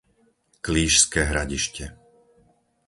Klížske 0.61 1.21
Hradište 1.29 1.85